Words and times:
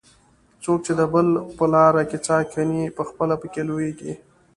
څوک 0.63 0.79
چې 0.85 0.93
د 0.99 1.01
بل 1.13 1.27
په 1.57 1.65
لار 1.73 1.93
کې 2.09 2.17
څا 2.25 2.37
کیني؛ 2.51 2.83
پخپله 2.97 3.35
په 3.41 3.47
کې 3.53 3.61
لوېږي. 3.69 4.13